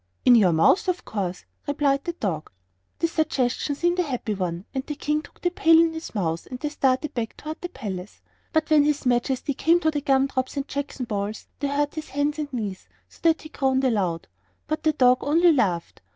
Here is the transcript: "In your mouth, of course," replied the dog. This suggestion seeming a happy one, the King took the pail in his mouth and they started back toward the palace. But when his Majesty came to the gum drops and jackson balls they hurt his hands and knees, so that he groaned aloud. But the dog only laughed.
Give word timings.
"In 0.25 0.33
your 0.33 0.51
mouth, 0.51 0.87
of 0.87 1.05
course," 1.05 1.45
replied 1.67 2.05
the 2.05 2.13
dog. 2.13 2.49
This 2.97 3.11
suggestion 3.11 3.75
seeming 3.75 3.99
a 3.99 4.01
happy 4.01 4.33
one, 4.33 4.65
the 4.73 4.81
King 4.95 5.21
took 5.21 5.39
the 5.39 5.51
pail 5.51 5.79
in 5.79 5.93
his 5.93 6.15
mouth 6.15 6.47
and 6.47 6.59
they 6.59 6.69
started 6.69 7.13
back 7.13 7.37
toward 7.37 7.61
the 7.61 7.69
palace. 7.69 8.19
But 8.51 8.71
when 8.71 8.83
his 8.83 9.05
Majesty 9.05 9.53
came 9.53 9.79
to 9.81 9.91
the 9.91 10.01
gum 10.01 10.25
drops 10.25 10.57
and 10.57 10.67
jackson 10.67 11.05
balls 11.05 11.45
they 11.59 11.67
hurt 11.67 11.93
his 11.93 12.09
hands 12.09 12.39
and 12.39 12.51
knees, 12.51 12.89
so 13.09 13.19
that 13.21 13.43
he 13.43 13.49
groaned 13.49 13.83
aloud. 13.83 14.27
But 14.65 14.81
the 14.81 14.93
dog 14.93 15.19
only 15.21 15.51
laughed. 15.53 16.01